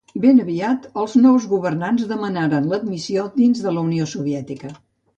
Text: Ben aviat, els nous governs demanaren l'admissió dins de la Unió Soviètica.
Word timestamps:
Ben 0.21 0.37
aviat, 0.43 0.87
els 1.01 1.13
nous 1.25 1.45
governs 1.51 2.03
demanaren 2.13 2.73
l'admissió 2.75 3.31
dins 3.39 3.65
de 3.67 3.79
la 3.79 3.89
Unió 3.91 4.13
Soviètica. 4.19 4.77